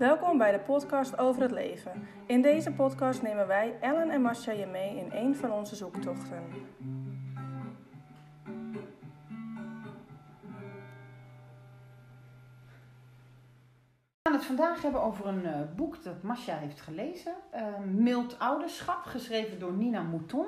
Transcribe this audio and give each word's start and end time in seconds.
Welkom 0.00 0.38
bij 0.38 0.52
de 0.52 0.58
podcast 0.58 1.18
over 1.18 1.42
het 1.42 1.50
leven. 1.50 2.08
In 2.26 2.42
deze 2.42 2.72
podcast 2.72 3.22
nemen 3.22 3.46
wij, 3.46 3.76
Ellen 3.80 4.10
en 4.10 4.22
Masha, 4.22 4.52
je 4.52 4.66
mee 4.66 4.96
in 4.96 5.12
een 5.12 5.36
van 5.36 5.52
onze 5.52 5.76
zoektochten. 5.76 6.44
We 14.12 14.28
gaan 14.28 14.32
het 14.32 14.44
vandaag 14.44 14.82
hebben 14.82 15.02
over 15.02 15.26
een 15.26 15.46
eh, 15.46 15.60
boek 15.76 16.02
dat 16.02 16.22
Masha 16.22 16.56
heeft 16.56 16.80
gelezen. 16.80 17.34
eh, 17.50 17.78
Mild 17.78 18.38
Ouderschap, 18.38 19.04
geschreven 19.04 19.58
door 19.58 19.72
Nina 19.72 20.02
Mouton. 20.02 20.46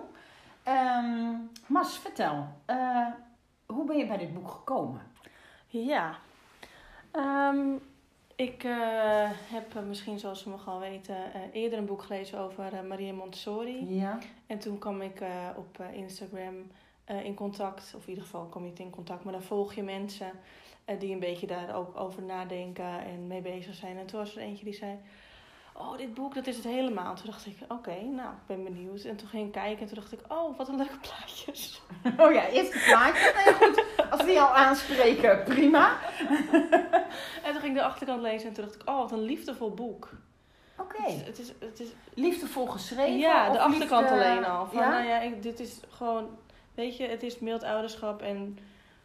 Ehm, 0.62 1.34
Mas, 1.66 1.98
vertel, 1.98 2.48
eh, 2.64 3.06
hoe 3.66 3.84
ben 3.84 3.96
je 3.96 4.06
bij 4.06 4.18
dit 4.18 4.34
boek 4.34 4.50
gekomen? 4.50 5.02
Ja, 5.66 6.18
Ehm, 7.12 7.76
ik 8.42 8.64
eh, 8.64 9.30
heb 9.30 9.76
eh, 9.76 9.82
misschien 9.82 10.18
zoals 10.18 10.40
sommigen 10.40 10.72
al 10.72 10.78
weten 10.78 11.34
eh, 11.34 11.40
eerder 11.52 11.78
een 11.78 11.86
boek 11.86 12.02
gelezen 12.02 12.38
over 12.38 12.72
eh, 12.72 12.82
Maria 12.88 13.12
Montessori. 13.12 13.94
Ja. 13.94 14.18
En 14.46 14.58
toen 14.58 14.78
kwam 14.78 15.00
ik 15.00 15.22
op 15.56 15.84
Instagram 15.92 16.54
in 17.22 17.34
contact, 17.34 17.94
of 17.96 18.02
in 18.02 18.08
ieder 18.08 18.24
geval 18.24 18.44
kom 18.46 18.62
je 18.62 18.68
niet 18.68 18.78
in 18.78 18.90
contact, 18.90 19.24
maar 19.24 19.32
dan 19.32 19.42
volg 19.42 19.74
je 19.74 19.82
mensen 19.82 20.30
die 20.98 21.12
een 21.12 21.20
beetje 21.20 21.46
daar 21.46 21.74
ook 21.74 21.96
over 21.96 22.22
nadenken 22.22 23.04
en 23.04 23.26
mee 23.26 23.40
bezig 23.40 23.74
zijn. 23.74 23.98
En 23.98 24.06
toen 24.06 24.18
was 24.18 24.36
er 24.36 24.42
eentje 24.42 24.64
die 24.64 24.74
zei, 24.74 24.98
oh 25.74 25.96
dit 25.96 26.14
boek 26.14 26.34
dat 26.34 26.46
is 26.46 26.56
het 26.56 26.64
helemaal. 26.64 27.14
Toen 27.14 27.26
dacht 27.26 27.46
ik, 27.46 27.56
oké, 27.68 28.00
nou 28.00 28.30
ik 28.30 28.46
ben 28.46 28.64
benieuwd. 28.64 29.04
En 29.04 29.16
toen 29.16 29.28
ging 29.28 29.46
ik 29.46 29.52
kijken 29.52 29.80
en 29.80 29.86
toen 29.86 29.98
dacht 30.02 30.12
ik, 30.12 30.20
oh 30.28 30.58
wat 30.58 30.68
een 30.68 30.76
leuke 30.76 30.98
plaatjes. 30.98 31.82
Oh 32.22 32.32
ja, 32.32 32.48
eerst 32.48 32.72
het 32.72 32.84
plaatje. 32.84 33.32
Nee, 33.44 33.54
goed. 33.54 33.84
Als 34.12 34.24
die 34.24 34.40
al 34.40 34.48
aanspreken, 34.54 35.42
prima. 35.44 35.96
En 37.42 37.52
toen 37.52 37.60
ging 37.60 37.64
ik 37.64 37.74
de 37.74 37.82
achterkant 37.82 38.22
lezen 38.22 38.48
en 38.48 38.54
toen 38.54 38.64
dacht 38.64 38.76
ik, 38.82 38.88
oh 38.88 38.96
wat 38.98 39.12
een 39.12 39.22
liefdevol 39.22 39.70
boek. 39.74 40.08
Oké. 40.78 41.02
Het, 41.02 41.18
is, 41.18 41.26
het, 41.26 41.38
is, 41.38 41.48
het 41.68 41.80
is 41.80 41.88
Liefdevol 42.14 42.66
geschreven? 42.66 43.18
Ja, 43.18 43.50
de 43.50 43.58
achterkant 43.60 44.10
liefde- 44.10 44.24
alleen 44.24 44.44
al. 44.44 44.66
Van, 44.66 44.78
ja? 44.82 44.88
Nou 44.90 45.04
ja, 45.06 45.20
ik, 45.20 45.42
dit 45.42 45.60
is 45.60 45.80
gewoon, 45.88 46.28
weet 46.74 46.96
je, 46.96 47.06
het 47.08 47.22
is 47.22 47.38
mild 47.38 47.62
ouderschap 47.62 48.22
en 48.22 48.58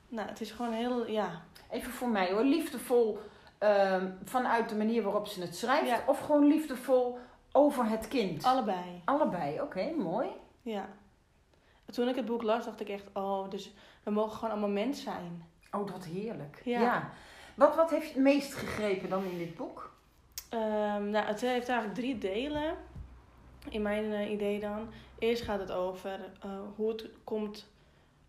nou, 0.08 0.28
het 0.28 0.42
is 0.42 0.52
gewoon 0.52 0.72
heel, 0.74 1.08
ja. 1.08 1.42
Even 1.72 1.92
voor 1.92 2.10
mij 2.10 2.32
hoor. 2.32 2.44
Liefdevol 2.44 3.20
ehm, 3.58 4.08
vanuit 4.24 4.70
de 4.70 4.76
manier 4.76 5.04
waarop 5.04 5.28
ze 5.28 5.42
het 5.42 5.56
schrijft? 5.56 5.88
Ja. 5.88 6.04
Of 6.06 6.20
gewoon 6.20 6.48
liefdevol 6.48 7.20
over 7.52 7.86
het 7.90 8.08
kind? 8.08 8.44
Allebei, 8.44 9.02
Allebei, 9.06 9.62
oké, 9.62 9.92
mooi. 9.98 10.28
ja. 10.62 10.90
Toen 11.92 12.08
ik 12.08 12.16
het 12.16 12.26
boek 12.26 12.44
las, 12.44 12.66
dacht 12.66 12.80
ik 12.82 12.90
echt, 12.90 13.06
oh, 13.14 13.50
dus 13.50 13.74
we 14.08 14.14
mogen 14.14 14.32
gewoon 14.32 14.52
allemaal 14.52 14.70
mens 14.70 15.04
zijn. 15.04 15.44
Oh, 15.72 15.92
wat 15.92 16.06
heerlijk. 16.06 16.62
Ja. 16.64 17.10
Wat, 17.56 17.76
wat 17.76 17.90
heeft 17.90 18.08
je 18.08 18.14
het 18.14 18.24
meest 18.24 18.54
gegrepen 18.54 19.10
dan 19.10 19.24
in 19.24 19.38
dit 19.38 19.56
boek? 19.56 19.92
Ehm, 20.50 21.10
nou, 21.10 21.26
het 21.26 21.42
heeft 21.42 21.70
eigenlijk 21.70 21.94
drie 22.00 22.18
delen, 22.18 22.76
in 23.70 23.82
mijn 23.82 24.14
eh, 24.14 24.32
idee 24.32 24.60
dan. 24.60 24.90
Eerst 25.20 25.44
gaat 25.44 25.60
het 25.60 25.72
over 25.72 26.20
eh, 26.42 26.50
hoe 26.76 26.90
het 26.90 27.10
komt, 27.24 27.68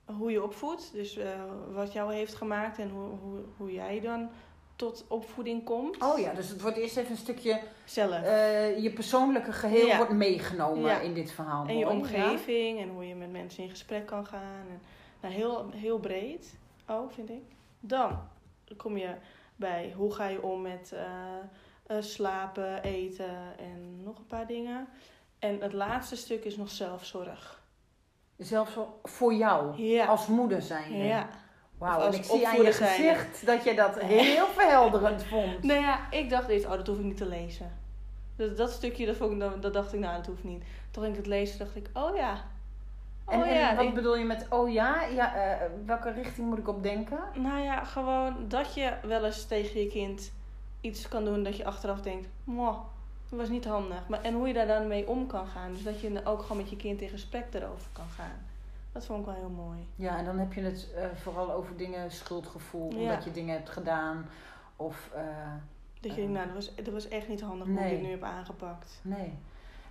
hoe 0.05 0.31
je 0.31 0.43
opvoedt. 0.43 0.93
Dus 0.93 1.17
eh, 1.17 1.29
wat 1.73 1.93
jou 1.93 2.15
heeft 2.15 2.34
gemaakt 2.34 2.79
en 2.79 2.91
hoe, 2.91 3.09
hoe, 3.09 3.41
hoe 3.56 3.73
jij 3.73 4.01
dan 4.01 4.29
tot 4.77 5.05
opvoeding 5.09 5.65
komt. 5.65 6.03
Oh 6.03 6.19
ja, 6.19 6.33
dus 6.33 6.49
het 6.49 6.61
wordt 6.61 6.77
eerst 6.77 6.97
even 6.97 7.11
een 7.11 7.17
stukje... 7.17 7.61
Zelf. 7.84 8.21
je 8.83 8.93
persoonlijke 8.95 9.53
geheel 9.53 9.87
Ja. 9.87 9.97
wordt 9.97 10.12
meegenomen 10.12 10.91
Ja. 10.91 11.01
in 11.01 11.15
dit 11.15 11.31
verhaal. 11.31 11.67
En 11.67 11.79
je 11.79 11.89
omgeving 11.89 12.81
en 12.81 12.89
hoe 12.89 13.09
je 13.09 13.15
met 13.15 13.33
mensen 13.33 13.62
in 13.62 13.71
gesprek 13.71 14.06
kan 14.06 14.27
gaan. 14.27 14.67
En, 14.71 14.81
nou, 15.20 15.34
heel, 15.34 15.70
heel 15.70 15.98
breed 15.98 16.56
ook, 16.86 17.12
vind 17.12 17.30
ik. 17.30 17.42
Dan 17.80 18.19
kom 18.77 18.97
je 18.97 19.14
bij 19.56 19.92
hoe 19.97 20.14
ga 20.14 20.27
je 20.28 20.42
om 20.42 20.62
met 20.62 20.92
eh, 20.92 21.02
eh, 21.86 22.03
slapen, 22.03 22.82
eten 22.82 23.59
en 23.59 24.03
nog 24.03 24.19
een 24.19 24.26
paar 24.26 24.47
dingen. 24.47 24.88
En 25.38 25.60
het 25.60 25.72
laatste 25.72 26.16
stuk 26.16 26.44
is 26.44 26.56
nog 26.56 26.70
zelfzorg. 26.70 27.62
wel 28.37 29.00
voor 29.03 29.34
jou, 29.34 29.82
Ja. 29.82 30.06
als 30.06 30.26
moeder 30.26 30.62
zijn. 30.62 30.97
ja. 30.97 31.28
Wauw, 31.78 32.00
en 32.00 32.12
ik 32.14 32.25
zie 32.25 32.48
aan 32.48 32.62
je 32.62 32.72
gezicht 32.72 33.47
dat 33.47 33.64
je 33.64 33.75
dat 33.75 34.00
heel 34.00 34.47
verhelderend 34.59 35.25
vond. 35.25 35.62
Nou 35.62 35.81
ja, 35.81 36.10
ik 36.10 36.31
dacht 36.31 36.48
eerst, 36.48 36.64
oh, 36.64 36.70
dat 36.70 36.87
hoef 36.87 36.98
ik 36.98 37.04
niet 37.04 37.16
te 37.16 37.26
lezen. 37.26 37.78
Dat, 38.37 38.56
dat 38.56 38.70
stukje, 38.70 39.06
dat, 39.06 39.16
vond 39.16 39.43
ik, 39.43 39.62
dat 39.62 39.72
dacht 39.72 39.93
ik, 39.93 40.00
nou, 40.00 40.16
dat 40.16 40.26
hoeft 40.26 40.44
niet. 40.44 40.62
Toen 40.91 41.03
ging 41.03 41.14
ik 41.14 41.20
het 41.20 41.31
lezen, 41.31 41.59
dacht 41.59 41.76
ik, 41.76 41.91
oh 41.93 42.16
ja. 42.16 42.44
Oh 43.28 43.34
En, 43.34 43.43
en 43.43 43.55
ja, 43.55 43.75
wat 43.77 43.94
bedoel 43.94 44.16
je 44.16 44.25
met, 44.25 44.47
oh 44.50 44.72
ja, 44.72 45.03
ja 45.05 45.34
eh, 45.34 45.66
welke 45.87 46.11
richting 46.11 46.49
moet 46.49 46.59
ik 46.59 46.69
op 46.69 46.83
denken? 46.83 47.19
Nou 47.34 47.59
ja, 47.59 47.84
gewoon 47.84 48.34
dat 48.49 48.75
je 48.75 48.93
wel 49.03 49.25
eens 49.25 49.44
tegen 49.47 49.81
je 49.81 49.89
kind 49.89 50.33
iets 50.81 51.09
kan 51.09 51.25
doen 51.25 51.43
dat 51.43 51.56
je 51.56 51.65
achteraf 51.65 52.00
denkt, 52.00 52.28
"Mwah, 52.44 52.77
dat 53.28 53.38
was 53.38 53.49
niet 53.49 53.65
handig. 53.65 54.09
Maar, 54.09 54.22
en 54.22 54.34
hoe 54.34 54.47
je 54.49 54.55
daar 54.55 54.67
dan 54.67 54.87
mee 54.88 55.09
om 55.09 55.27
kan 55.27 55.47
gaan. 55.47 55.72
Dus 55.72 55.83
dat 55.83 56.00
je 56.00 56.21
ook 56.25 56.43
gewoon 56.43 56.56
met 56.56 56.71
je 56.71 56.77
kind 56.77 57.00
in 57.00 57.09
gesprek 57.09 57.44
erover 57.55 57.88
kan 57.93 58.09
gaan. 58.17 58.47
Dat 58.93 59.06
vond 59.06 59.21
ik 59.21 59.27
wel 59.27 59.34
heel 59.34 59.49
mooi. 59.65 59.78
Ja, 59.94 60.17
en 60.19 60.25
dan 60.25 60.38
heb 60.38 60.53
je 60.53 60.61
het 60.61 60.88
eh, 60.97 61.05
vooral 61.22 61.53
over 61.53 61.77
dingen, 61.77 62.11
schuldgevoel, 62.11 62.93
Ja. 62.93 62.97
omdat 62.99 63.25
je 63.25 63.31
dingen 63.31 63.55
hebt 63.55 63.69
gedaan. 63.71 64.28
Of, 64.77 65.11
eh, 65.15 65.22
Dat 66.00 66.11
je 66.11 66.17
denkt, 66.17 66.33
nou, 66.33 66.47
dat 66.47 66.55
was, 66.55 66.75
dat 66.75 66.88
was 66.94 67.09
echt 67.09 67.28
niet 67.28 67.41
handig 67.41 67.67
hoe 67.67 67.77
Nee. 67.77 67.84
ik 67.91 67.97
dit 67.99 68.03
nu 68.06 68.11
heb 68.11 68.22
aangepakt. 68.22 69.00
nee. 69.03 69.33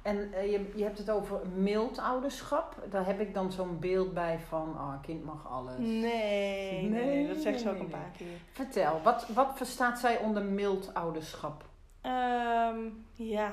En 0.07 0.33
eh, 0.33 0.51
je, 0.51 0.71
je 0.75 0.83
hebt 0.83 0.97
het 0.97 1.09
over 1.09 1.39
mild 1.55 1.97
ouderschap. 1.99 2.75
Daar 2.89 3.05
heb 3.05 3.19
ik 3.19 3.33
dan 3.33 3.51
zo'n 3.51 3.79
beeld 3.79 4.13
bij 4.13 4.39
van, 4.39 4.69
oh, 4.69 4.91
een 4.93 5.01
kind 5.01 5.23
mag 5.25 5.47
alles. 5.51 5.77
Nee, 5.77 6.89
nee, 6.89 7.27
dat 7.27 7.37
zegt 7.37 7.59
ze 7.59 7.65
nee, 7.65 7.73
ook 7.73 7.79
een 7.79 7.89
paar 7.89 8.11
keer. 8.17 8.37
Vertel, 8.51 9.01
wat, 9.03 9.27
wat 9.27 9.51
verstaat 9.55 9.99
zij 9.99 10.17
onder 10.17 10.43
mild 10.43 10.93
ouderschap? 10.93 11.65
Ehm, 12.01 12.79
ja. 13.13 13.51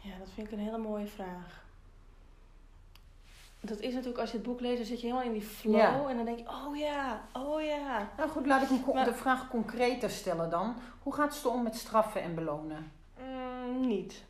Ja, 0.00 0.18
dat 0.18 0.28
vind 0.34 0.46
ik 0.46 0.52
een 0.52 0.64
hele 0.64 0.78
mooie 0.78 1.06
vraag. 1.06 1.64
Dat 3.60 3.80
is 3.80 3.92
natuurlijk, 3.92 4.20
als 4.20 4.30
je 4.30 4.36
het 4.36 4.46
boek 4.46 4.60
leest, 4.60 4.76
dan 4.76 4.86
zit 4.86 5.00
je 5.00 5.06
helemaal 5.06 5.26
in 5.26 5.32
die 5.32 5.42
flow. 5.42 5.76
Ja. 5.76 6.08
En 6.08 6.16
dan 6.16 6.24
denk 6.24 6.38
je, 6.38 6.48
oh 6.48 6.76
ja, 6.76 7.22
oh 7.32 7.62
ja. 7.62 8.10
Nou 8.16 8.30
goed, 8.30 8.46
laat 8.46 8.62
ik 8.62 8.68
hem 8.68 8.94
Maar- 8.94 9.04
de 9.04 9.14
vraag 9.14 9.48
concreter 9.48 10.10
stellen 10.10 10.50
dan. 10.50 10.74
Hoe 11.02 11.14
gaat 11.14 11.34
ze 11.34 11.48
om 11.48 11.62
met 11.62 11.76
straffen 11.76 12.22
en 12.22 12.34
belonen? 12.34 12.92
Mm, 13.20 13.86
niet. 13.86 14.24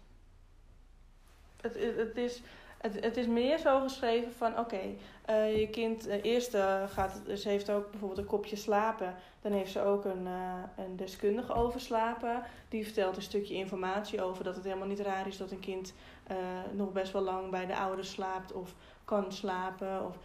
Het, 1.62 1.96
het, 1.96 2.16
is, 2.16 2.42
het, 2.78 3.04
het 3.04 3.16
is 3.16 3.26
meer 3.26 3.58
zo 3.58 3.80
geschreven 3.80 4.32
van, 4.32 4.58
oké, 4.58 4.80
eh, 5.24 5.58
je 5.60 5.68
kind, 5.68 6.06
eh, 6.06 6.24
eerst 6.24 6.56
gaat 6.88 7.20
ze 7.36 7.48
heeft 7.48 7.70
ook 7.70 7.90
bijvoorbeeld 7.90 8.20
een 8.20 8.26
kopje 8.26 8.56
slapen. 8.56 9.14
Dan 9.40 9.52
heeft 9.52 9.72
ze 9.72 9.82
ook 9.82 10.04
een, 10.04 10.26
eh, 10.26 10.84
een 10.84 10.96
deskundige 10.96 11.52
over 11.52 11.80
slapen. 11.80 12.42
Die 12.68 12.84
vertelt 12.84 13.16
een 13.16 13.22
stukje 13.22 13.54
informatie 13.54 14.22
over 14.22 14.44
dat 14.44 14.54
het 14.54 14.64
helemaal 14.64 14.86
niet 14.86 15.00
raar 15.00 15.26
is 15.26 15.36
dat 15.36 15.50
een 15.50 15.60
kind 15.60 15.94
nog 16.72 16.92
best 16.92 17.12
wel 17.12 17.22
lang 17.22 17.50
bij 17.50 17.66
de 17.66 17.76
ouders 17.76 18.10
slaapt 18.10 18.52
of 18.52 18.74
kan 19.04 19.32
slapen. 19.32 20.06
Of, 20.06 20.18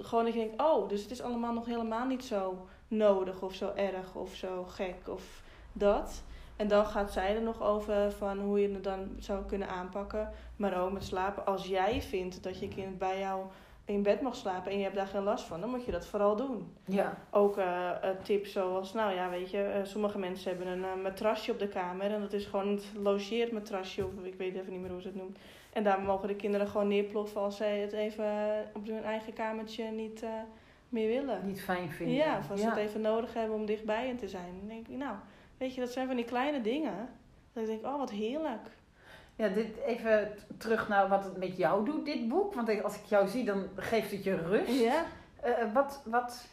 gewoon 0.00 0.24
dat 0.24 0.34
je 0.34 0.40
denkt, 0.40 0.62
oh, 0.62 0.88
dus 0.88 1.02
het 1.02 1.10
is 1.10 1.22
allemaal 1.22 1.52
nog 1.52 1.66
helemaal 1.66 2.06
niet 2.06 2.24
zo 2.24 2.66
nodig 2.88 3.42
of 3.42 3.54
zo 3.54 3.72
erg 3.74 4.14
of 4.14 4.34
zo 4.34 4.64
gek 4.64 5.08
of 5.08 5.42
dat. 5.72 6.22
En 6.58 6.68
dan 6.68 6.86
gaat 6.86 7.12
zij 7.12 7.34
er 7.34 7.42
nog 7.42 7.62
over 7.62 8.12
van 8.12 8.38
hoe 8.38 8.60
je 8.60 8.72
het 8.72 8.84
dan 8.84 9.08
zou 9.18 9.44
kunnen 9.44 9.68
aanpakken. 9.68 10.30
Maar 10.56 10.80
ook 10.80 10.92
met 10.92 11.04
slapen. 11.04 11.46
Als 11.46 11.66
jij 11.66 12.02
vindt 12.02 12.42
dat 12.42 12.60
je 12.60 12.68
kind 12.68 12.98
bij 12.98 13.18
jou 13.18 13.42
in 13.84 14.02
bed 14.02 14.20
mag 14.20 14.36
slapen 14.36 14.70
en 14.70 14.76
je 14.76 14.82
hebt 14.82 14.96
daar 14.96 15.06
geen 15.06 15.22
last 15.22 15.44
van, 15.44 15.60
dan 15.60 15.70
moet 15.70 15.84
je 15.84 15.90
dat 15.90 16.06
vooral 16.06 16.36
doen. 16.36 16.72
Ja. 16.84 17.18
Ook 17.30 17.58
eh, 17.58 17.90
tips 18.22 18.52
zoals, 18.52 18.92
nou 18.92 19.14
ja, 19.14 19.30
weet 19.30 19.50
je, 19.50 19.62
eh, 19.62 19.84
sommige 19.84 20.18
mensen 20.18 20.56
hebben 20.56 20.66
een 20.66 21.02
matrasje 21.02 21.52
op 21.52 21.58
de 21.58 21.68
kamer. 21.68 22.10
En 22.10 22.20
dat 22.20 22.32
is 22.32 22.46
gewoon 22.46 22.68
het 22.68 22.92
logeermatrasje, 22.96 24.04
of 24.04 24.24
ik 24.24 24.34
weet 24.34 24.54
even 24.54 24.72
niet 24.72 24.80
meer 24.80 24.90
hoe 24.90 25.00
ze 25.00 25.08
het 25.08 25.16
noemt. 25.16 25.38
En 25.72 25.84
daar 25.84 26.00
mogen 26.00 26.28
de 26.28 26.36
kinderen 26.36 26.68
gewoon 26.68 26.88
neerploffen 26.88 27.40
als 27.40 27.56
zij 27.56 27.78
het 27.78 27.92
even 27.92 28.26
op 28.74 28.86
hun 28.86 29.04
eigen 29.04 29.32
kamertje 29.32 29.84
niet 29.84 30.24
meer 30.88 31.08
willen. 31.08 31.46
Niet 31.46 31.62
fijn 31.62 31.90
vinden. 31.90 32.14
Ja, 32.14 32.38
of 32.38 32.50
als 32.50 32.60
ze 32.60 32.68
het 32.68 32.76
even 32.76 33.00
nodig 33.00 33.34
hebben 33.34 33.56
om 33.56 33.66
dichtbij 33.66 34.06
hen 34.06 34.16
te 34.16 34.28
zijn. 34.28 34.56
Dan 34.58 34.68
denk 34.68 34.88
ik, 34.88 34.96
nou, 34.96 35.14
weet 35.58 35.74
je, 35.74 35.80
dat 35.80 35.90
zijn 35.90 36.06
van 36.06 36.16
die 36.16 36.24
kleine 36.24 36.60
dingen. 36.60 37.08
Dat 37.52 37.62
ik 37.62 37.68
denk, 37.68 37.84
oh, 37.84 37.98
wat 37.98 38.10
heerlijk. 38.10 38.68
Ja, 39.36 39.48
dit 39.48 39.76
even 39.76 40.32
terug 40.56 40.88
naar 40.88 41.08
wat 41.08 41.24
het 41.24 41.36
met 41.36 41.56
jou 41.56 41.84
doet, 41.84 42.04
dit 42.04 42.28
boek. 42.28 42.54
Want 42.54 42.82
als 42.82 42.96
ik 42.96 43.04
jou 43.04 43.28
zie, 43.28 43.44
dan 43.44 43.68
geeft 43.76 44.10
het 44.10 44.24
je 44.24 44.34
rust. 44.36 44.80
Ja? 44.80 45.04
Eh, 45.40 45.72
wat 45.72 46.02
wat 46.04 46.46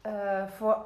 eh, 0.00 0.46
voor 0.46 0.84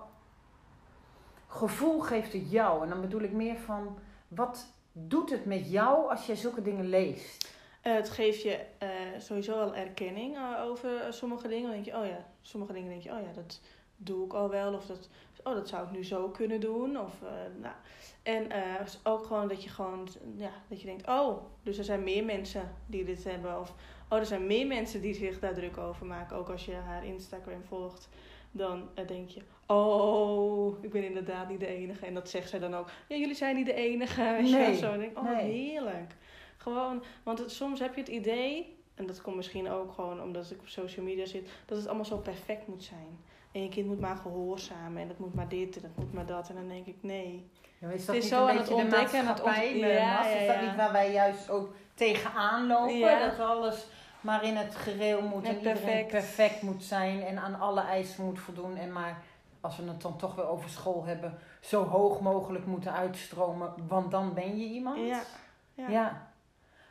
gevoel 1.47 2.01
geeft 2.01 2.33
het 2.33 2.51
jou? 2.51 2.83
En 2.83 2.89
dan 2.89 3.01
bedoel 3.01 3.21
ik 3.21 3.33
meer 3.33 3.57
van, 3.57 3.99
wat 4.29 4.67
doet 4.93 5.31
het 5.31 5.45
met 5.45 5.71
jou 5.71 6.11
als 6.11 6.27
jij 6.27 6.37
zulke 6.37 6.63
dingen 6.63 6.89
leest? 6.89 7.55
Eh, 7.81 7.95
het 7.95 8.11
geeft 8.11 8.43
je 8.43 8.65
eh, 8.79 8.89
sowieso 9.19 9.57
wel 9.57 9.75
erkenning 9.75 10.37
eh, 10.37 10.65
over 10.65 11.01
eh, 11.01 11.13
sommige 11.13 11.49
dingen. 11.49 11.63
Dan 11.63 11.73
denk 11.73 11.85
je, 11.85 11.97
oh 11.97 12.07
ja, 12.07 12.25
sommige 12.43 12.73
dingen 12.73 12.89
denk 12.89 13.03
je, 13.03 13.11
oh 13.11 13.21
ja, 13.21 13.33
dat 13.35 13.61
doe 13.97 14.25
ik 14.25 14.33
al 14.33 14.51
wel. 14.51 14.75
Of 14.75 14.87
dat, 14.87 15.09
oh, 15.47 15.55
dat 15.55 15.69
zou 15.69 15.87
ik 15.87 15.91
nu 15.91 16.05
zo 16.05 16.29
kunnen 16.29 16.61
doen. 16.61 17.01
Of, 17.01 17.23
eh, 17.23 17.61
nou. 17.61 17.75
En 18.23 18.51
eh, 18.51 18.81
is 18.85 18.99
ook 19.03 19.27
gewoon 19.27 19.49
dat 19.49 19.63
je 19.63 19.69
gewoon, 19.69 20.09
ja, 20.37 20.51
dat 20.69 20.81
je 20.81 20.87
denkt, 20.87 21.09
oh, 21.09 21.43
dus 21.63 21.79
er 21.79 21.85
zijn 21.85 22.03
meer 22.03 22.25
mensen 22.25 22.73
die 22.87 23.05
dit 23.05 23.25
hebben. 23.25 23.61
Of, 23.61 23.75
oh, 24.09 24.19
er 24.19 24.27
zijn 24.27 24.47
meer 24.47 24.67
mensen 24.67 25.01
die 25.01 25.15
zich 25.15 25.39
daar 25.39 25.55
druk 25.55 25.79
over 25.79 26.07
maken. 26.07 26.37
Ook 26.37 26.49
als 26.49 26.65
je 26.65 26.75
haar 26.75 27.07
Instagram 27.07 27.63
volgt. 27.65 28.09
dan 28.51 28.89
eh, 28.95 29.07
denk 29.07 29.29
je, 29.29 29.43
oh, 29.67 30.85
ik 30.85 30.91
ben 30.91 31.05
inderdaad 31.05 31.49
niet 31.49 31.61
de 31.61 31.67
enige. 31.67 32.07
En 32.07 32.15
dat 32.15 32.31
zegt 32.31 32.49
zij 32.49 32.59
dan 32.59 32.75
ook, 32.75 32.91
ja, 33.09 33.17
jullie 33.17 33.35
zijn 33.35 33.57
niet 33.57 33.67
de 33.67 33.75
enige. 33.75 34.23
Nee, 34.43 34.77
zo. 34.77 34.93
En 34.93 35.01
ik 35.01 35.15
denk, 35.15 35.19
oh, 35.19 35.37
nee. 35.37 35.53
heerlijk. 35.53 36.15
Gewoon, 36.57 37.03
want 37.23 37.39
het, 37.39 37.51
soms 37.51 37.81
heb 37.81 37.95
je 37.95 38.01
het 38.01 38.11
idee, 38.11 38.77
en 38.95 39.07
dat 39.07 39.21
komt 39.21 39.37
misschien 39.37 39.71
ook 39.71 39.93
gewoon 39.93 40.23
omdat 40.23 40.51
ik 40.51 40.61
op 40.61 40.69
social 40.69 41.05
media 41.05 41.27
zit, 41.27 41.49
dat 41.67 41.79
het 41.79 41.87
allemaal 41.87 42.05
zo 42.05 42.19
perfect 42.19 42.67
moet 42.67 42.85
zijn. 42.85 43.19
En 43.57 43.63
je 43.63 43.69
kind 43.69 43.87
moet 43.87 44.01
maar 44.01 44.17
gehoorzamen 44.17 45.03
en 45.03 45.09
het 45.09 45.19
moet 45.19 45.35
maar 45.35 45.49
dit 45.49 45.77
en 45.77 45.83
het 45.83 45.97
moet 45.97 46.13
maar 46.13 46.27
dat. 46.27 46.49
En 46.49 46.55
dan 46.55 46.69
denk 46.69 46.87
ik, 46.87 46.97
nee. 47.01 47.51
Ja, 47.79 47.89
is 47.89 47.97
Het 47.99 48.07
dat 48.07 48.17
is 48.17 48.23
niet 48.23 48.33
zo 48.33 48.47
aan 48.47 48.57
het 48.57 48.71
ontdekken 48.73 49.19
en 49.19 49.27
het 49.27 49.27
maatschappij, 49.27 49.67
ont- 49.73 49.81
de 49.81 49.87
Ja, 49.87 49.95
ja, 49.95 50.25
Is 50.27 50.47
dat 50.47 50.61
niet 50.61 50.77
waar 50.77 50.93
wij 50.93 51.13
juist 51.13 51.51
ook 51.51 51.75
tegenaan 51.95 52.67
lopen? 52.67 53.21
Dat 53.21 53.39
alles 53.41 53.87
maar 54.21 54.45
in 54.45 54.57
het 54.57 54.75
gereel 54.75 55.23
moet 55.23 55.45
en 55.45 55.61
perfect. 55.61 56.09
perfect 56.11 56.63
moet 56.63 56.83
zijn 56.83 57.23
en 57.23 57.39
aan 57.39 57.61
alle 57.61 57.81
eisen 57.81 58.25
moet 58.25 58.39
voldoen. 58.41 58.77
En 58.77 58.93
maar 58.93 59.23
als 59.61 59.77
we 59.77 59.83
het 59.89 60.03
dan 60.03 60.17
toch 60.17 60.35
weer 60.35 60.49
over 60.49 60.71
school 60.71 61.05
hebben, 61.05 61.39
zo 61.61 61.85
hoog 61.85 62.21
mogelijk 62.21 62.67
moeten 62.67 62.93
uitstromen, 62.93 63.73
want 63.89 64.11
dan 64.11 64.35
ben 64.35 64.59
je 64.59 64.65
iemand. 64.67 65.07
Ja, 65.07 65.21
Ja. 65.75 65.89
ja. 65.89 66.29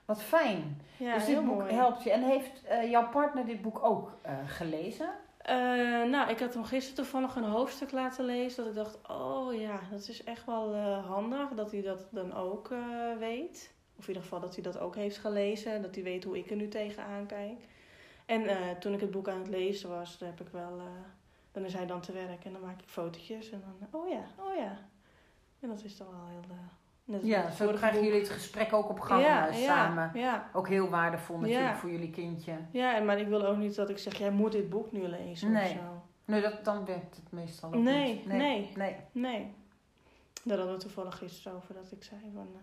Wat 0.06 0.22
fijn. 0.22 0.82
Ja, 0.98 1.14
dus 1.14 1.26
dit 1.26 1.46
boek 1.46 1.60
mooi. 1.60 1.74
helpt 1.74 2.04
je. 2.04 2.12
En 2.12 2.24
heeft 2.24 2.64
eh, 2.64 2.90
jouw 2.90 3.10
partner 3.10 3.46
dit 3.46 3.62
boek 3.62 3.80
ook 3.84 4.12
eh, 4.22 4.34
gelezen? 4.46 5.10
Eh, 5.46 5.56
nou, 6.04 6.30
ik 6.30 6.40
had 6.40 6.54
hem 6.54 6.64
gisteren 6.64 6.96
toevallig 6.96 7.36
een 7.36 7.44
hoofdstuk 7.44 7.92
laten 7.92 8.26
lezen. 8.26 8.64
Dat 8.64 8.74
ik 8.74 8.84
dacht, 8.84 9.10
oh 9.10 9.60
ja, 9.60 9.80
dat 9.92 10.08
is 10.08 10.24
echt 10.24 10.46
wel 10.46 10.74
eh, 10.74 11.06
handig 11.06 11.50
dat 11.50 11.72
hij 11.72 11.82
dat 11.82 12.08
dan 12.10 12.34
ook 12.34 12.72
eh, 12.72 13.18
weet. 13.20 13.74
Of 13.98 14.02
in 14.02 14.08
ieder 14.08 14.24
geval 14.24 14.40
dat 14.40 14.54
hij 14.54 14.64
dat 14.64 14.80
ook 14.80 14.96
heeft 14.96 15.18
gelezen. 15.18 15.82
Dat 15.82 15.96
hij 15.96 16.04
weet 16.04 16.24
hoe 16.24 16.38
ik 16.38 16.50
er 16.50 16.56
nu 16.56 16.68
tegenaan 16.68 17.26
kijk. 17.26 17.68
En 18.26 18.50
toen 18.80 18.94
ik 18.94 19.00
het 19.00 19.12
boek 19.12 19.30
aan 19.30 19.40
het 19.40 19.48
lezen 19.48 19.90
was, 19.90 20.18
dan 20.18 20.28
heb 20.28 20.42
ik 20.42 20.48
wel... 20.48 20.82
dan 21.52 21.66
is 21.66 21.74
hij 21.74 21.86
dan 21.86 22.02
te 22.02 22.12
werk 22.12 22.46
en 22.46 22.52
dan 22.52 22.62
maak 22.62 22.82
ik 22.82 22.90
fotootjes. 22.90 23.50
En 23.50 23.62
dan, 23.62 24.02
oh 24.02 24.10
ja, 24.10 24.24
oh 24.40 24.56
ja. 24.56 24.78
En 25.60 25.70
dat 25.70 25.84
is 25.84 25.98
dan 25.98 26.08
wel 26.08 26.28
heel... 26.28 26.56
Ja, 27.22 27.52
zo 27.52 27.66
krijgen 27.68 27.92
boek. 27.94 28.04
jullie 28.08 28.20
het 28.20 28.30
gesprek 28.30 28.74
ook 28.74 28.90
op 28.90 29.00
gang 29.00 29.22
ja, 29.24 29.48
eh, 29.48 29.62
ja, 29.62 29.68
samen. 29.68 30.12
Ja, 30.14 30.50
Ook 30.54 30.68
heel 30.68 30.90
waardevol 30.90 31.38
natuurlijk 31.38 31.76
voor 31.76 31.90
jullie 31.92 32.10
kindje. 32.10 32.54
ja, 32.72 32.96
en 32.96 33.06
maar 33.06 33.20
ik 33.20 33.28
wil 33.28 33.46
ook 33.46 33.58
niet 33.58 33.76
dat 33.76 33.90
ik 33.90 33.98
zeg, 33.98 34.18
jij 34.18 34.32
moet 34.32 34.52
dit 34.52 34.70
boek 34.70 34.92
nu 34.92 35.08
lezen 35.08 35.52
Nee. 35.52 35.64
of 35.64 35.70
zo. 35.78 36.04
Nee, 36.26 36.42
dat, 36.42 36.66
dan 36.66 36.86
werkt 36.86 37.16
het 37.16 37.32
meestal 37.32 37.74
ook 37.74 37.82
Nee, 37.82 38.14
niet. 38.14 38.26
nee. 38.26 38.72
nee. 38.76 38.96
Nee. 39.12 39.54
Daar 40.44 40.58
hadden 40.58 40.76
we 40.76 40.82
toevallig 40.82 41.18
gisteren 41.18 41.58
over 41.58 41.74
dat 41.74 41.92
ik 41.92 42.04
zei 42.04 42.20
van... 42.34 42.48
eh, 42.54 42.60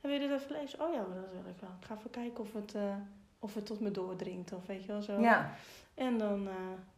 wil 0.00 0.10
je 0.10 0.18
dit 0.18 0.30
even 0.30 0.56
lezen? 0.60 0.80
Oh 0.80 0.92
ja, 0.92 0.98
dat 0.98 1.30
wil 1.32 1.50
ik 1.52 1.60
wel. 1.60 1.70
Ik 1.80 1.86
ga 1.86 1.94
even 1.98 2.10
kijken 2.10 2.40
of 2.44 2.52
het, 2.52 2.74
eh, 2.74 2.82
of 3.38 3.54
het 3.54 3.66
tot 3.66 3.80
me 3.80 3.90
doordringt 3.90 4.52
of 4.52 4.66
weet 4.66 4.84
je 4.84 4.92
wel 4.92 5.02
zo. 5.02 5.20
Ja, 5.20 5.50
En 5.94 6.18
dan, 6.18 6.48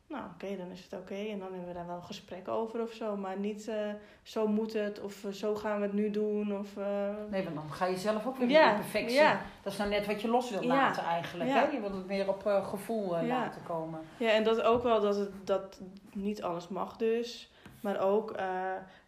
nou 0.08 0.24
oké, 0.34 0.56
dan 0.56 0.70
is 0.70 0.82
het 0.82 0.92
oké. 1.00 1.14
En 1.14 1.38
dan 1.38 1.48
hebben 1.48 1.66
we 1.66 1.72
daar 1.74 1.86
wel 1.86 1.96
een 1.96 2.02
gesprek 2.02 2.48
over 2.48 2.82
of 2.82 2.92
zo. 2.92 3.16
Maar 3.16 3.38
niet 3.38 3.68
eh, 3.68 3.76
zo 4.22 4.46
moet 4.46 4.72
het 4.72 5.00
of 5.00 5.24
eh, 5.24 5.30
zo 5.30 5.54
gaan 5.54 5.76
we 5.80 5.82
het 5.82 5.92
nu 5.92 6.10
doen. 6.10 6.58
Of, 6.58 6.76
eh, 6.76 7.10
nee, 7.30 7.42
want 7.44 7.54
dan 7.54 7.72
ga 7.72 7.86
je 7.86 7.96
zelf 7.96 8.26
ook 8.26 8.36
weer 8.36 8.48
ja, 8.48 8.70
in 8.70 8.76
perfectie. 8.76 9.16
ja, 9.16 9.40
Dat 9.62 9.72
is 9.72 9.78
nou 9.78 9.90
net 9.90 10.06
wat 10.06 10.20
je 10.22 10.28
los 10.28 10.50
wil 10.50 10.62
Ja. 10.62 10.68
laten 10.68 11.02
eigenlijk. 11.02 11.50
Ja. 11.50 11.56
Hè? 11.64 11.70
Je 11.70 11.80
wilt 11.80 11.94
het 11.94 12.06
meer 12.06 12.28
op 12.28 12.42
gevoel 12.64 13.16
Ja. 13.16 13.22
laten 13.26 13.62
komen. 13.62 14.00
ja, 14.16 14.30
en 14.30 14.44
dat 14.44 14.62
ook 14.62 14.82
wel 14.82 15.00
dat, 15.00 15.16
het, 15.16 15.30
dat 15.46 15.80
niet 16.12 16.42
alles 16.42 16.68
mag 16.68 16.96
dus. 16.96 17.50
Maar 17.80 18.00
ook 18.00 18.34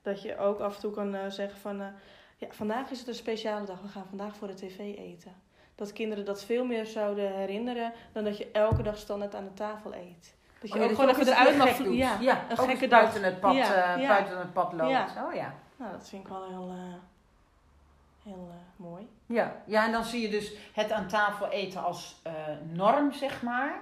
dat 0.03 0.23
je 0.23 0.39
ook 0.39 0.61
af 0.61 0.75
en 0.75 0.81
toe 0.81 0.93
kan 0.93 1.17
zeggen 1.33 1.59
van... 1.61 1.77
ja, 2.37 2.47
vandaag 2.51 2.91
is 2.91 2.99
het 2.99 3.09
een 3.09 3.15
speciale 3.15 3.67
dag. 3.67 3.81
We 3.81 3.89
gaan 3.89 4.07
vandaag 4.09 4.37
voor 4.37 4.49
de 4.49 4.55
tv 4.55 4.79
eten. 4.79 5.33
Dat 5.75 5.93
kinderen 5.93 6.25
dat 6.25 6.45
veel 6.45 6.65
meer 6.65 6.87
zouden 6.87 7.33
herinneren... 7.35 7.93
dan 8.13 8.25
dat 8.25 8.39
je 8.39 8.51
elke 8.53 8.83
dag 8.83 8.97
standaard 8.97 9.35
aan 9.35 9.45
de 9.45 9.55
tafel 9.55 9.95
eet. 9.95 10.39
Dat 10.61 10.73
je 10.73 10.79
Oh 10.79 10.85
ook 10.85 10.91
gewoon 10.91 11.11
even 11.11 11.27
eruit 11.27 11.57
mag... 11.57 11.79
Ja, 11.79 12.17
ja 12.21 12.45
een 12.49 12.59
ook 12.59 12.69
gekke 12.69 12.89
dag. 12.89 13.01
buiten 13.01 13.23
het 13.23 13.41
pad, 13.41 13.55
Ja, 13.55 13.95
eh, 13.95 14.03
ja. 14.03 14.09
buiten 14.09 14.39
het 14.39 14.53
pad 14.53 14.73
loopt. 14.73 15.17
Oh 15.27 15.35
ja. 15.35 15.55
nou 15.77 15.93
dat 15.93 16.09
vind 16.09 16.23
ik 16.23 16.29
wel 16.29 16.45
heel, 16.49 16.71
eh, 16.71 16.95
heel 18.25 18.49
eh, 18.51 18.85
mooi. 18.85 19.09
Ja. 19.27 19.57
ja, 19.67 19.85
en 19.85 19.93
dan 19.93 20.05
zie 20.05 20.23
je 20.23 20.29
dus 20.29 20.53
het 20.73 20.93
aan 20.93 21.09
tafel 21.09 21.49
eten 21.49 21.85
als 21.85 22.23
norm, 22.73 23.13
zeg 23.13 23.43
maar. 23.43 23.73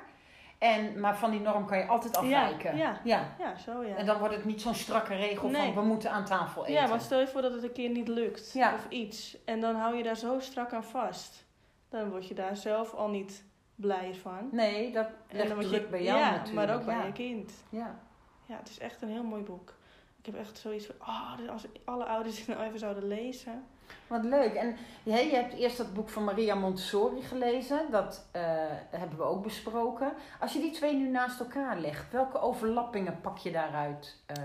En, 0.58 1.00
maar 1.00 1.16
van 1.16 1.30
die 1.30 1.40
norm 1.40 1.66
kan 1.66 1.78
je 1.78 1.86
altijd 1.86 2.16
afwijken. 2.16 2.76
ja. 2.76 3.00
ja. 3.04 3.34
Ja, 3.38 3.56
zo 3.56 3.84
ja. 3.84 3.96
En 3.96 4.06
dan 4.06 4.18
wordt 4.18 4.34
het 4.34 4.44
niet 4.44 4.60
zo'n 4.60 4.74
strakke 4.74 5.14
regel 5.14 5.48
Nee. 5.48 5.72
van 5.72 5.82
we 5.82 5.88
moeten 5.88 6.10
aan 6.10 6.24
tafel 6.24 6.66
eten. 6.66 6.82
Ja, 6.82 6.86
maar 6.88 7.00
stel 7.00 7.20
je 7.20 7.26
voor 7.26 7.42
dat 7.42 7.52
het 7.52 7.62
een 7.62 7.72
keer 7.72 7.90
niet 7.90 8.08
lukt. 8.08 8.54
Of 8.74 8.86
iets. 8.88 9.36
En 9.44 9.60
dan 9.60 9.76
hou 9.76 9.96
je 9.96 10.02
daar 10.02 10.16
zo 10.16 10.40
strak 10.40 10.72
aan 10.72 10.84
vast. 10.84 11.44
Dan 11.88 12.10
word 12.10 12.28
je 12.28 12.34
daar 12.34 12.56
zelf 12.56 12.94
al 12.94 13.08
niet 13.08 13.44
blij 13.80 14.14
van. 14.14 14.48
Nee, 14.52 14.92
dat 14.92 15.08
legt 15.30 15.60
druk 15.60 15.82
je, 15.82 15.88
bij 15.88 16.02
jou 16.02 16.18
ja, 16.18 16.30
natuurlijk. 16.30 16.66
maar 16.66 16.76
ook 16.76 16.84
bij 16.84 17.06
je 17.06 17.12
kind. 17.12 17.52
Ja. 17.68 18.00
Ja, 18.46 18.56
het 18.56 18.68
is 18.68 18.78
echt 18.78 19.02
een 19.02 19.08
heel 19.08 19.24
mooi 19.24 19.42
boek. 19.42 19.74
Ik 20.18 20.26
heb 20.26 20.34
echt 20.34 20.58
zoiets 20.58 20.86
van, 20.86 20.94
oh, 21.00 21.50
als 21.50 21.64
alle 21.84 22.04
ouders 22.04 22.36
dit 22.36 22.46
nou 22.46 22.62
even 22.62 22.78
zouden 22.78 23.06
lezen. 23.06 23.64
Wat 24.06 24.24
leuk. 24.24 24.54
En 24.54 24.76
ja, 25.02 25.16
je 25.16 25.34
hebt 25.34 25.54
eerst 25.54 25.76
dat 25.76 25.94
boek 25.94 26.08
van 26.08 26.24
Maria 26.24 26.54
Montessori 26.54 27.22
gelezen. 27.22 27.90
Dat 27.90 28.28
eh, 28.32 28.42
hebben 28.90 29.18
we 29.18 29.24
ook 29.24 29.42
besproken. 29.42 30.12
Als 30.40 30.52
je 30.52 30.60
die 30.60 30.70
twee 30.70 30.94
nu 30.94 31.08
naast 31.08 31.40
elkaar 31.40 31.80
legt, 31.80 32.12
welke 32.12 32.40
overlappingen 32.40 33.20
pak 33.20 33.38
je 33.38 33.50
daaruit 33.50 34.22
eh, 34.26 34.42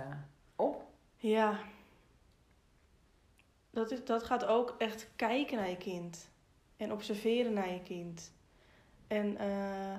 op? 0.56 0.84
Ja. 1.16 1.60
Dat, 3.70 3.92
is, 3.92 4.06
dat 4.06 4.24
gaat 4.24 4.46
ook 4.46 4.76
echt 4.78 5.10
kijken 5.16 5.58
naar 5.58 5.70
je 5.70 5.78
kind. 5.78 6.30
En 6.78 6.92
observeren 6.92 7.54
naar 7.54 7.72
je 7.72 7.82
kind. 7.84 8.32
En 9.14 9.38
eh, 9.38 9.96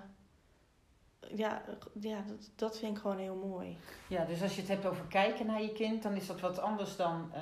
ja, 1.39 1.63
ja 2.01 2.23
dat, 2.27 2.51
dat 2.57 2.79
vind 2.79 2.97
ik 2.97 3.03
gewoon 3.03 3.19
heel 3.19 3.47
mooi. 3.49 3.77
Ja, 4.09 4.25
dus 4.25 4.43
als 4.43 4.55
je 4.55 4.61
het 4.61 4.71
hebt 4.71 4.87
over 4.87 5.05
kijken 5.09 5.47
naar 5.47 5.63
je 5.63 5.73
kind, 5.73 6.03
dan 6.03 6.13
is 6.15 6.27
dat 6.27 6.41
wat 6.41 6.59
anders 6.61 6.97
dan 6.97 7.31
eh, 7.35 7.41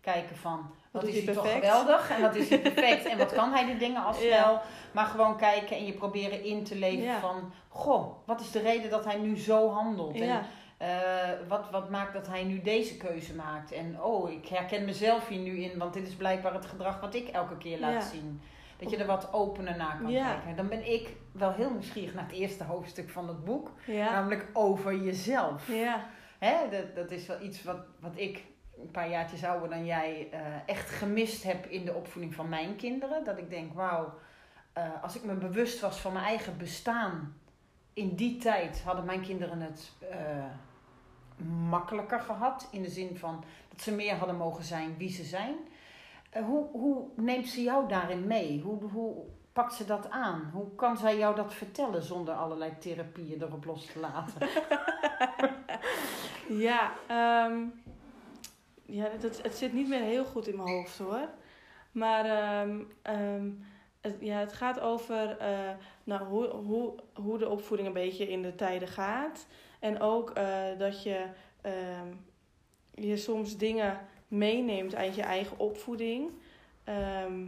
kijken 0.00 0.36
van 0.36 0.70
wat, 0.90 1.04
is 1.04 1.24
hij 1.24 1.34
toch 1.34 1.52
geweldig 1.52 2.10
en 2.10 2.20
wat 2.22 2.34
is 2.34 2.48
hij 2.48 2.58
perfect 2.70 3.04
en 3.06 3.18
wat 3.18 3.32
kan 3.32 3.52
hij 3.52 3.64
die 3.64 3.76
dingen 3.76 4.04
al 4.04 4.12
Ja. 4.14 4.18
snel. 4.20 4.60
Maar 4.92 5.06
gewoon 5.06 5.36
kijken 5.36 5.76
en 5.76 5.84
je 5.86 5.92
proberen 5.92 6.44
in 6.44 6.64
te 6.64 6.76
leven 6.76 7.04
Ja. 7.04 7.18
van, 7.20 7.52
goh, 7.68 8.16
wat 8.26 8.40
is 8.40 8.50
de 8.50 8.60
reden 8.60 8.90
dat 8.90 9.04
hij 9.04 9.16
nu 9.18 9.36
zo 9.38 9.70
handelt? 9.70 10.20
En 10.20 10.44
Eh, 10.78 10.88
wat, 11.48 11.70
wat 11.70 11.90
maakt 11.90 12.12
dat 12.12 12.26
hij 12.26 12.44
nu 12.44 12.60
deze 12.62 12.96
keuze 12.96 13.34
maakt? 13.34 13.72
En 13.72 14.02
oh, 14.02 14.30
ik 14.30 14.46
herken 14.48 14.84
mezelf 14.84 15.28
hier 15.28 15.38
nu 15.38 15.58
in, 15.62 15.78
want 15.78 15.92
dit 15.94 16.08
is 16.08 16.14
blijkbaar 16.14 16.54
het 16.54 16.66
gedrag 16.66 17.00
wat 17.00 17.14
ik 17.14 17.28
elke 17.28 17.56
keer 17.56 17.78
laat 17.80 17.92
Ja. 17.92 18.00
zien. 18.00 18.40
Dat 18.78 18.90
je 18.90 18.96
er 18.96 19.06
wat 19.06 19.32
opener 19.32 19.76
naar 19.76 19.98
kan 20.00 20.10
Ja. 20.10 20.32
kijken. 20.32 20.56
Dan 20.56 20.68
ben 20.68 20.92
ik 20.92 21.08
wel 21.32 21.52
heel 21.52 21.70
nieuwsgierig 21.70 22.14
naar 22.14 22.24
het 22.24 22.32
eerste 22.32 22.64
hoofdstuk 22.64 23.10
van 23.10 23.28
het 23.28 23.44
boek, 23.44 23.70
ja, 23.86 24.10
namelijk 24.10 24.46
over 24.52 25.02
jezelf. 25.02 25.68
ja, 25.68 26.06
Hè, 26.38 26.68
dat, 26.70 26.94
dat 26.94 27.10
is 27.10 27.26
wel 27.26 27.40
iets 27.42 27.62
wat, 27.62 27.78
wat 28.00 28.12
ik 28.14 28.44
een 28.80 28.90
paar 28.90 29.08
jaartjes 29.10 29.44
ouder 29.44 29.68
dan 29.68 29.84
jij 29.84 30.28
eh, 30.30 30.40
echt 30.66 30.90
gemist 30.90 31.42
heb 31.42 31.66
in 31.66 31.84
de 31.84 31.94
opvoeding 31.94 32.34
van 32.34 32.48
mijn 32.48 32.76
kinderen. 32.76 33.24
Dat 33.24 33.38
ik 33.38 33.50
denk, 33.50 33.74
wauw, 33.74 34.14
eh, 34.72 35.02
als 35.02 35.16
ik 35.16 35.24
me 35.24 35.34
bewust 35.34 35.80
was 35.80 35.98
van 36.00 36.12
mijn 36.12 36.24
eigen 36.24 36.56
bestaan 36.58 37.34
in 37.92 38.14
die 38.14 38.36
tijd, 38.38 38.82
hadden 38.84 39.04
mijn 39.04 39.20
kinderen 39.22 39.60
het 39.60 39.92
eh, 40.10 40.18
makkelijker 41.68 42.20
gehad. 42.20 42.68
In 42.70 42.82
de 42.82 42.88
zin 42.90 43.16
van 43.16 43.44
dat 43.68 43.80
ze 43.80 43.92
meer 43.94 44.14
hadden 44.14 44.36
mogen 44.36 44.64
zijn 44.64 44.96
wie 44.96 45.10
ze 45.10 45.24
zijn. 45.24 45.54
Eh, 46.36 46.44
hoe, 46.44 46.66
hoe 46.70 47.08
neemt 47.14 47.48
ze 47.48 47.62
jou 47.62 47.88
daarin 47.88 48.26
mee? 48.26 48.60
Hoe, 48.60 48.82
hoe 48.82 49.24
pakt 49.52 49.74
ze 49.74 49.84
dat 49.84 50.10
aan? 50.10 50.50
Hoe 50.52 50.74
kan 50.74 50.96
zij 50.96 51.16
jou 51.18 51.36
dat 51.36 51.54
vertellen 51.54 52.02
zonder 52.02 52.34
allerlei 52.34 52.78
therapieën 52.78 53.42
erop 53.42 53.64
los 53.64 53.86
te 53.86 53.98
laten? 53.98 54.48
ja. 56.66 56.92
ehm, 57.06 57.64
ja 58.84 59.04
het, 59.04 59.42
het 59.42 59.54
zit 59.54 59.72
niet 59.72 59.88
meer 59.88 60.00
heel 60.00 60.24
goed 60.24 60.46
in 60.46 60.56
mijn 60.56 60.68
hoofd 60.68 60.98
hoor. 60.98 61.28
Maar 61.92 62.24
ehm, 62.24 62.82
ehm, 63.02 63.50
het, 64.00 64.16
ja, 64.20 64.38
het 64.38 64.52
gaat 64.52 64.80
over 64.80 65.38
eh, 65.38 65.70
nou, 66.04 66.24
hoe, 66.24 66.46
hoe, 66.46 66.94
hoe 67.14 67.38
de 67.38 67.48
opvoeding 67.48 67.88
een 67.88 67.94
beetje 67.94 68.28
in 68.28 68.42
de 68.42 68.54
tijden 68.54 68.88
gaat. 68.88 69.46
En 69.78 70.00
ook 70.00 70.30
eh, 70.30 70.78
dat 70.78 71.02
je, 71.02 71.26
je 72.94 73.16
soms 73.16 73.56
dingen 73.56 74.00
meeneemt 74.28 74.94
uit 74.94 75.14
je 75.14 75.22
eigen 75.22 75.58
opvoeding. 75.58 76.30
Ehm, 76.84 77.46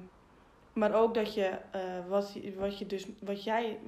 maar 0.73 0.95
ook 0.95 1.15
dat 1.15 1.35
je, 1.35 1.59
eh, 1.71 1.81
wat, 2.09 2.37
wat 2.57 2.79
je 2.79 2.87
dus, 2.87 3.07
wat 3.21 3.45
jij, 3.45 3.79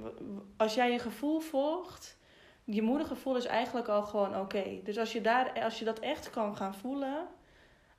als 0.57 0.73
jij 0.73 0.91
je 0.91 0.99
gevoel 0.99 1.39
volgt, 1.39 2.17
je 2.63 2.81
moedergevoel 2.81 3.37
is 3.37 3.45
eigenlijk 3.45 3.87
al 3.87 4.03
gewoon 4.03 4.39
oké. 4.39 4.79
Dus 4.83 4.97
als 4.97 5.11
je, 5.13 5.21
daar, 5.21 5.63
als 5.63 5.79
je 5.79 5.85
dat 5.85 5.99
echt 5.99 6.29
kan 6.29 6.55
gaan 6.57 6.75
voelen, 6.75 7.27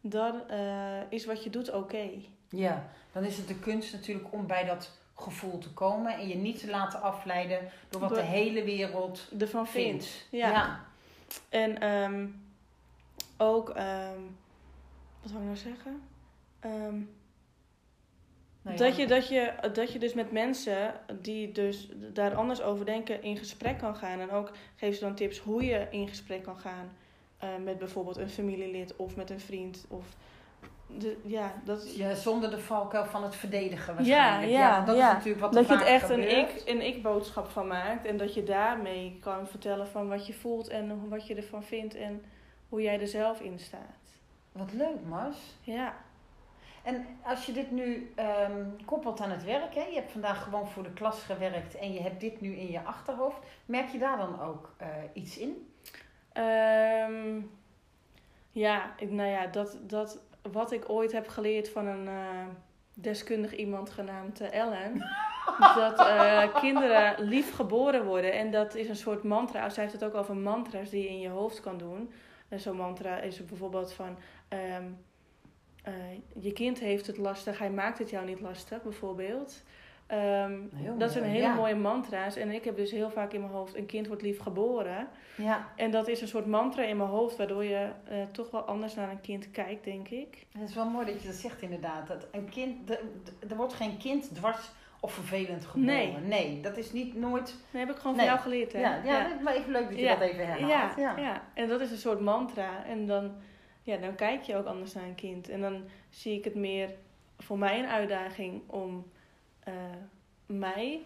dan 0.00 0.48
eh, 0.48 1.00
is 1.08 1.24
wat 1.24 1.44
je 1.44 1.50
doet 1.50 1.72
oké. 1.72 2.08
Ja, 2.48 2.88
dan 3.12 3.24
is 3.24 3.36
het 3.36 3.48
de 3.48 3.58
kunst 3.58 3.92
natuurlijk 3.92 4.32
om 4.32 4.46
bij 4.46 4.64
dat 4.64 4.90
gevoel 5.14 5.58
te 5.58 5.72
komen 5.72 6.14
en 6.14 6.28
je 6.28 6.34
niet 6.34 6.58
te 6.58 6.70
laten 6.70 7.02
afleiden 7.02 7.58
door 7.88 8.00
wat 8.00 8.08
Door- 8.08 8.18
de 8.18 8.24
hele 8.24 8.64
wereld 8.64 9.28
Ervan 9.38 9.66
vindt. 9.66 10.04
vindt. 10.04 10.26
Ja. 10.30 10.50
ja. 10.50 10.84
En 11.48 11.80
ehm, 11.80 12.26
ook, 13.36 13.68
ehm, 13.70 14.20
wat 15.22 15.30
wil 15.30 15.40
ik 15.40 15.46
nou 15.46 15.56
zeggen? 15.56 16.00
Ehm, 16.60 17.00
Nou 18.62 18.76
ja. 18.76 18.84
Dat, 18.84 18.96
je, 18.96 19.06
dat, 19.06 19.28
je, 19.28 19.52
dat 19.72 19.92
je 19.92 19.98
dus 19.98 20.14
met 20.14 20.32
mensen 20.32 20.94
die 21.20 21.52
dus 21.52 21.88
daar 22.12 22.34
anders 22.34 22.62
over 22.62 22.84
denken 22.84 23.22
in 23.22 23.36
gesprek 23.36 23.78
kan 23.78 23.96
gaan. 23.96 24.20
En 24.20 24.30
ook 24.30 24.50
geef 24.76 24.94
ze 24.94 25.00
dan 25.00 25.14
tips 25.14 25.38
hoe 25.38 25.64
je 25.64 25.86
in 25.90 26.08
gesprek 26.08 26.42
kan 26.42 26.56
gaan. 26.56 26.92
eh, 27.38 27.48
met 27.64 27.78
bijvoorbeeld 27.78 28.16
een 28.16 28.28
familielid 28.28 28.96
of 28.96 29.16
met 29.16 29.30
een 29.30 29.40
vriend. 29.40 29.84
Of 29.88 30.04
de, 30.86 31.16
ja, 31.24 31.54
dat, 31.64 31.96
Ja, 31.96 32.14
zonder 32.14 32.50
de 32.50 32.58
valkuil 32.58 33.04
van 33.06 33.22
het 33.22 33.34
verdedigen 33.34 33.92
Ja, 33.92 33.94
waarschijnlijk. 33.94 34.52
ja, 34.52 34.84
dat 34.84 34.96
ja. 34.96 35.08
is 35.08 35.14
natuurlijk 35.14 35.40
wat 35.40 35.52
dat 35.52 35.68
je 35.68 35.74
het 35.74 35.82
echt 35.86 36.10
een 36.10 36.38
ik, 36.38 36.62
een 36.64 36.80
ik-boodschap 36.86 37.48
van 37.50 37.66
maakt. 37.66 38.04
En 38.06 38.16
dat 38.16 38.34
je 38.34 38.42
daarmee 38.44 39.18
kan 39.20 39.46
vertellen 39.48 39.86
van 39.86 40.08
wat 40.08 40.26
je 40.26 40.32
voelt 40.34 40.68
en 40.68 41.08
wat 41.08 41.26
je 41.26 41.34
ervan 41.34 41.62
vindt. 41.62 41.94
En 41.94 42.22
hoe 42.68 42.82
jij 42.82 43.00
er 43.00 43.06
zelf 43.08 43.40
in 43.40 43.58
staat. 43.58 44.01
Wat 44.52 44.72
leuk, 44.72 45.04
Mars. 45.08 45.38
Ja. 45.60 45.94
En 46.82 47.06
als 47.22 47.46
je 47.46 47.52
dit 47.52 47.70
nu 47.70 48.12
ehm, 48.14 48.64
koppelt 48.84 49.20
aan 49.20 49.30
het 49.30 49.44
werk, 49.44 49.74
hè? 49.74 49.84
je 49.84 49.94
hebt 49.94 50.12
vandaag 50.12 50.42
gewoon 50.42 50.68
voor 50.68 50.82
de 50.82 50.92
klas 50.92 51.22
gewerkt 51.22 51.74
en 51.74 51.92
je 51.92 52.00
hebt 52.00 52.20
dit 52.20 52.40
nu 52.40 52.54
in 52.56 52.70
je 52.70 52.82
achterhoofd, 52.82 53.38
merk 53.66 53.88
je 53.88 53.98
daar 53.98 54.16
dan 54.16 54.40
ook 54.40 54.74
eh, 54.76 54.86
iets 55.12 55.38
in? 55.38 55.72
Ehm, 56.32 57.40
ja, 58.50 58.92
ik- 58.98 59.10
nou 59.10 59.28
ja, 59.28 59.46
dat, 59.46 59.78
dat 59.82 60.18
wat 60.52 60.72
ik 60.72 60.88
ooit 60.90 61.12
heb 61.12 61.28
geleerd 61.28 61.68
van 61.68 61.86
een 61.86 62.08
eh, 62.08 62.46
deskundig 62.94 63.54
iemand 63.56 63.90
genaamd 63.90 64.40
eh, 64.40 64.52
Ellen. 64.52 64.98
dat 65.74 65.98
eh, 65.98 66.54
kinderen 66.54 67.24
lief 67.24 67.54
geboren 67.54 68.04
worden. 68.04 68.32
En 68.32 68.50
dat 68.50 68.74
is 68.74 68.88
een 68.88 68.96
soort 68.96 69.22
mantra. 69.22 69.68
Zij 69.68 69.82
heeft 69.82 70.00
het 70.00 70.04
ook 70.04 70.14
over 70.20 70.36
mantra's 70.36 70.90
die 70.90 71.02
je 71.02 71.08
in 71.08 71.20
je 71.20 71.28
hoofd 71.28 71.60
kan 71.60 71.78
doen. 71.78 72.12
En 72.52 72.60
zo'n 72.60 72.76
mantra 72.76 73.20
is 73.20 73.44
bijvoorbeeld 73.44 73.92
van... 73.92 74.16
ehm, 74.48 74.84
eh, 75.82 75.92
je 76.38 76.52
kind 76.52 76.78
heeft 76.78 77.06
het 77.06 77.16
lastig, 77.16 77.58
hij 77.58 77.70
maakt 77.70 77.98
het 77.98 78.10
jou 78.10 78.26
niet 78.26 78.40
lastig, 78.40 78.82
bijvoorbeeld. 78.82 79.62
Ehm, 80.06 80.58
dat 80.98 81.12
zijn 81.12 81.24
hele 81.24 81.42
ja. 81.42 81.54
mooie 81.54 81.74
mantra's. 81.74 82.36
En 82.36 82.50
ik 82.50 82.64
heb 82.64 82.76
dus 82.76 82.90
heel 82.90 83.10
vaak 83.10 83.32
in 83.32 83.40
mijn 83.40 83.52
hoofd... 83.52 83.76
een 83.76 83.86
kind 83.86 84.06
wordt 84.06 84.22
lief 84.22 84.38
geboren. 84.38 85.08
Ja, 85.36 85.68
En 85.76 85.90
dat 85.90 86.08
is 86.08 86.20
een 86.20 86.28
soort 86.28 86.46
mantra 86.46 86.82
in 86.82 86.96
mijn 86.96 87.08
hoofd, 87.08 87.36
waardoor 87.36 87.64
je 87.64 87.90
eh, 88.04 88.16
toch 88.32 88.50
wel 88.50 88.60
anders 88.60 88.94
naar 88.94 89.10
een 89.10 89.20
kind 89.20 89.50
kijkt, 89.50 89.84
denk 89.84 90.08
ik. 90.08 90.46
het 90.58 90.68
is 90.68 90.74
wel 90.74 90.88
mooi 90.88 91.06
dat 91.06 91.20
je 91.22 91.28
dat 91.28 91.36
zegt 91.36 91.62
inderdaad. 91.62 92.06
Dat 92.06 92.26
een 92.30 92.48
kind, 92.48 92.90
er, 92.90 93.00
er 93.48 93.56
wordt 93.56 93.74
geen 93.74 93.98
kind 93.98 94.34
dwars 94.34 94.70
of 95.04 95.12
vervelend 95.12 95.64
geboren. 95.66 96.28
Nee. 96.28 96.60
dat 96.60 96.76
is 96.76 96.92
niet 96.92 97.14
nooit... 97.14 97.46
Dat 97.46 97.80
heb 97.80 97.90
ik 97.90 97.96
gewoon 97.96 98.16
Nee. 98.16 98.26
van 98.26 98.34
jou 98.34 98.40
geleerd, 98.40 98.72
hè? 98.72 98.80
Ja, 98.80 99.00
ja, 99.04 99.28
maar 99.42 99.54
even 99.54 99.72
leuk 99.72 99.88
dat 99.88 99.96
je 99.98 100.02
Ja. 100.04 100.14
dat 100.14 100.28
even 100.28 100.46
herhaalt. 100.46 100.96
ja, 100.96 101.02
Ja. 101.02 101.16
ja. 101.18 101.42
en 101.54 101.68
dat 101.68 101.80
is 101.80 101.90
een 101.90 101.96
soort 101.96 102.20
mantra. 102.20 102.84
En 102.84 103.06
dan, 103.06 103.32
ja, 103.82 103.96
dan 103.96 104.14
kijk 104.14 104.42
je 104.42 104.56
ook 104.56 104.66
anders 104.66 104.92
naar 104.92 105.04
een 105.04 105.14
kind. 105.14 105.48
En 105.48 105.60
dan 105.60 105.84
zie 106.08 106.38
ik 106.38 106.44
het 106.44 106.54
meer 106.54 106.90
voor 107.38 107.58
mij 107.58 107.78
een 107.78 107.86
uitdaging 107.88 108.62
om 108.70 109.10
eh, 109.60 109.72
mij 110.46 111.00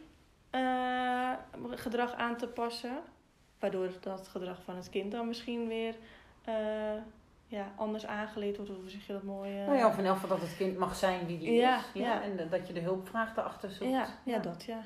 eh, 0.51 1.33
gedrag 1.71 2.15
aan 2.15 2.37
te 2.37 2.49
passen. 2.49 2.99
Waardoor 3.59 3.89
dat 4.01 4.29
gedrag 4.29 4.63
van 4.63 4.77
het 4.77 4.91
kind 4.91 5.13
dan 5.13 5.27
misschien 5.29 5.69
weer 5.69 5.95
eh, 6.45 6.55
ja, 7.47 7.73
anders 7.77 8.07
aangeleerd 8.07 8.57
wordt. 8.57 8.71
Of 8.71 8.77
hoe 8.81 8.91
zeg 8.91 9.07
je 9.07 9.13
dat 9.13 9.23
mooi? 9.23 9.59
eh? 9.61 9.67
Nou 9.67 9.79
ja, 9.79 9.87
of 9.89 9.99
in 9.99 10.05
elk 10.07 10.19
geval 10.19 10.39
dat 10.39 10.47
het 10.49 10.57
kind 10.57 10.79
mag 10.79 10.97
zijn 10.97 11.27
wie 11.27 11.39
die 11.39 11.53
Ja, 11.53 11.77
is. 11.79 11.85
Ja, 11.95 12.07
ja. 12.07 12.23
En 12.23 12.39
eh, 12.39 12.51
dat 12.51 12.67
je 12.67 12.73
de 12.73 12.81
hulpvraag 12.81 13.37
erachter 13.37 13.71
zoekt. 13.71 13.91
ja, 13.91 14.07
ja, 14.23 14.39
dat 14.39 14.65
ja. 14.65 14.85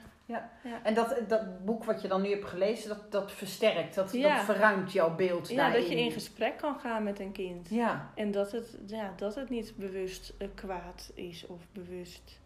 En 0.82 0.94
dat, 0.94 1.16
dat 1.28 1.64
boek 1.64 1.84
wat 1.84 2.02
je 2.02 2.08
dan 2.08 2.22
nu 2.22 2.30
hebt 2.30 2.44
gelezen, 2.44 2.88
dat, 2.88 3.12
dat 3.12 3.32
versterkt, 3.32 3.94
dat, 3.94 4.12
Ja. 4.12 4.34
dat 4.36 4.44
verruimt 4.44 4.92
jouw 4.92 5.14
beeld 5.14 5.48
Ja, 5.48 5.56
daarin. 5.56 5.80
dat 5.80 5.90
je 5.90 5.98
in 6.00 6.10
gesprek 6.10 6.56
kan 6.56 6.78
gaan 6.80 7.02
met 7.02 7.20
een 7.20 7.32
kind. 7.32 7.68
Ja, 7.70 8.10
En 8.14 8.30
dat 8.30 8.52
het, 8.52 8.78
ja, 8.86 9.12
dat 9.16 9.34
het 9.34 9.48
niet 9.48 9.72
bewust 9.76 10.32
eh, 10.38 10.48
kwaad 10.54 11.10
is 11.14 11.46
of 11.46 11.60
bewust 11.72 12.38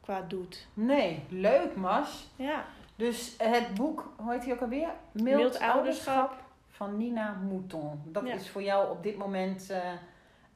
kwaad 0.00 0.30
doet. 0.30 0.66
nee, 0.74 1.22
leuk 1.28 1.76
Mas. 1.76 2.28
Ja, 2.36 2.64
Dus 2.96 3.34
het 3.38 3.74
boek, 3.74 4.12
hoe 4.16 4.32
heet 4.32 4.44
hij 4.44 4.52
ook 4.52 4.60
alweer? 4.60 4.88
Mild, 5.12 5.36
Mild, 5.36 5.58
ouderschap. 5.60 6.34
Van 6.76 6.96
Nina 6.96 7.32
Mouton. 7.48 8.00
Dat 8.04 8.26
Ja. 8.26 8.34
is 8.34 8.48
voor 8.48 8.62
jou 8.62 8.90
op 8.90 9.02
dit 9.02 9.16
moment 9.16 9.70
eh, 9.70 9.92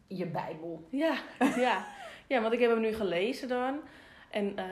je 0.07 0.27
bijbel. 0.27 0.87
Ja, 0.91 1.15
ja. 1.57 1.85
ja, 2.27 2.41
want 2.41 2.53
ik 2.53 2.61
heb 2.61 2.71
hem 2.71 2.81
nu 2.81 2.93
gelezen 2.93 3.49
dan. 3.49 3.81
En 4.31 4.53
eh, 4.59 4.65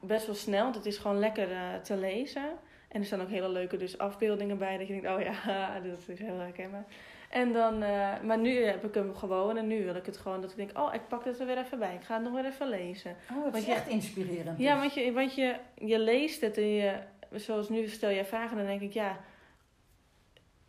best 0.00 0.26
wel 0.26 0.34
snel, 0.34 0.62
want 0.62 0.74
het 0.74 0.86
is 0.86 0.98
gewoon 0.98 1.18
lekker 1.18 1.52
eh, 1.52 1.74
te 1.82 1.96
lezen. 1.96 2.44
En 2.88 3.00
er 3.00 3.06
staan 3.06 3.20
ook 3.20 3.28
hele 3.28 3.48
leuke 3.48 3.76
dus 3.76 3.98
afbeeldingen 3.98 4.58
bij. 4.58 4.78
Dat 4.78 4.86
je 4.86 5.00
denkt, 5.00 5.08
oh 5.08 5.20
ja, 5.22 5.78
dat 5.90 5.98
is 6.08 6.18
heel 6.18 6.38
herkenbaar. 6.38 6.84
En 7.30 7.52
dan, 7.52 7.78
maar 8.22 8.38
nu 8.38 8.64
heb 8.64 8.84
ik 8.84 8.94
hem 8.94 9.14
gewoon. 9.14 9.56
En 9.56 9.66
nu 9.66 9.84
wil 9.84 9.94
ik 9.94 10.06
het 10.06 10.16
gewoon 10.16 10.40
dat 10.40 10.50
ik 10.50 10.56
denk, 10.56 10.78
oh, 10.78 10.94
ik 10.94 11.08
pak 11.08 11.24
het 11.24 11.40
er 11.40 11.46
weer 11.46 11.58
even 11.58 11.78
bij. 11.78 11.94
Ik 11.94 12.02
ga 12.04 12.14
het 12.14 12.22
nog 12.24 12.32
weer 12.32 12.44
even 12.44 12.68
lezen. 12.68 13.10
Oh, 13.30 13.34
dat 13.42 13.42
Want 13.42 13.54
is 13.56 13.64
je- 13.66 13.72
echt 13.72 13.88
inspirerend. 13.88 14.58
Ja, 14.58 14.72
dus. 14.72 14.80
want 14.80 14.94
je, 14.94 15.12
want 15.12 15.34
je, 15.34 15.56
je 15.74 15.98
leest 15.98 16.40
het 16.40 16.56
en 16.56 16.68
je, 16.68 16.94
zoals 17.32 17.68
nu 17.68 17.88
stel 17.88 18.10
jij 18.10 18.24
vragen, 18.24 18.50
en 18.50 18.56
dan 18.56 18.66
denk 18.66 18.80
ik, 18.80 18.92
ja, 18.92 19.18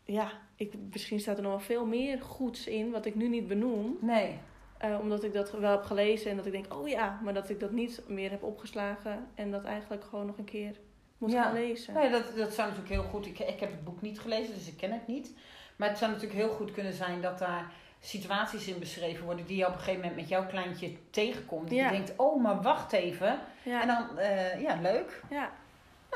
ja 0.08 0.32
ik, 0.56 0.74
misschien 0.92 1.20
staat 1.20 1.36
er 1.38 1.44
nog 1.44 1.52
wel 1.52 1.60
veel 1.60 1.86
meer 1.86 2.22
goeds 2.22 2.68
in 2.68 2.92
wat 2.92 3.06
ik 3.06 3.16
nu 3.16 3.28
niet 3.28 3.48
benoem. 3.48 3.98
Nee, 4.02 4.40
Eh, 4.78 4.98
omdat 5.02 5.24
ik 5.24 5.34
dat 5.34 5.52
wel 5.52 5.72
heb 5.72 5.84
gelezen 5.84 6.32
en 6.32 6.38
dat 6.38 6.46
ik 6.46 6.52
denk, 6.52 6.74
oh 6.74 6.88
ja, 6.88 7.20
maar 7.24 7.34
dat 7.34 7.50
ik 7.50 7.60
dat 7.60 7.72
niet 7.72 8.02
meer 8.08 8.30
heb 8.32 8.44
opgeslagen 8.44 9.28
en 9.36 9.52
dat 9.52 9.64
eigenlijk 9.64 10.04
gewoon 10.04 10.26
nog 10.26 10.38
een 10.38 10.44
keer 10.46 10.76
moet 11.18 11.32
Ja. 11.32 11.44
gaan 11.44 11.54
lezen. 11.54 11.94
nee 11.94 12.10
dat, 12.10 12.24
dat 12.36 12.54
zou 12.54 12.68
natuurlijk 12.70 12.96
heel 13.02 13.10
goed... 13.10 13.26
Ik, 13.26 13.40
ik 13.40 13.60
heb 13.60 13.72
het 13.72 13.84
boek 13.84 14.02
niet 14.02 14.20
gelezen, 14.20 14.54
dus 14.54 14.68
ik 14.68 14.78
ken 14.78 14.92
het 14.92 15.08
niet. 15.08 15.34
Maar 15.76 15.90
het 15.90 15.98
zou 15.98 16.12
natuurlijk 16.12 16.40
heel 16.40 16.50
goed 16.50 16.72
kunnen 16.72 16.94
zijn 16.94 17.22
dat 17.22 17.40
daar 17.40 17.72
situaties 18.00 18.68
in 18.68 18.80
beschreven 18.80 19.26
worden... 19.26 19.46
die 19.46 19.58
je 19.58 19.66
op 19.68 19.74
een 19.74 19.78
gegeven 19.80 20.00
moment 20.00 20.16
met 20.20 20.30
jouw 20.30 20.46
kleintje 20.48 20.92
tegenkomt. 21.10 21.70
Ja. 21.72 21.86
je 21.86 21.92
denkt, 21.92 22.14
oh, 22.18 22.42
maar 22.44 22.62
wacht 22.62 22.92
even. 22.94 23.40
Ja, 23.64 23.82
En 23.82 23.88
dan, 23.88 24.18
eh, 24.18 24.62
ja, 24.62 24.82
leuk. 24.82 25.22
ja, 25.30 25.52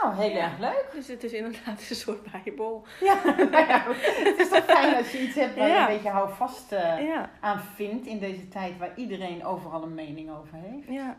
Nou, 0.01 0.15
heel 0.15 0.36
erg 0.36 0.60
leuk. 0.60 0.86
dus 0.93 1.08
het 1.08 1.24
is 1.24 1.31
inderdaad 1.31 1.89
een 1.89 1.96
soort 1.96 2.31
bijbel. 2.31 2.86
Ja, 3.00 3.17
nou 3.51 3.67
ja, 3.67 3.84
het 4.24 4.39
is 4.39 4.50
toch 4.50 4.63
fijn 4.65 4.96
als 4.96 5.12
je 5.12 5.22
iets 5.22 5.36
hebt 5.36 5.55
waar 5.58 5.67
je 5.67 5.75
een 5.75 5.86
beetje 5.86 6.10
houvast 6.10 6.70
Ja, 7.00 7.29
aan 7.39 7.60
vindt 7.75 8.05
in 8.08 8.20
deze 8.20 8.48
tijd 8.48 8.77
waar 8.77 8.91
iedereen 8.96 9.46
overal 9.46 9.84
een 9.84 9.93
mening 9.96 10.29
over 10.31 10.53
heeft. 10.58 10.88
ja, 10.88 11.17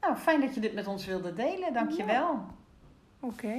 Nou, 0.00 0.16
fijn 0.16 0.40
dat 0.40 0.54
je 0.54 0.60
dit 0.60 0.74
met 0.74 0.86
ons 0.86 1.06
wilde 1.06 1.32
delen. 1.34 1.72
Dankjewel. 1.72 2.44
oké. 3.20 3.54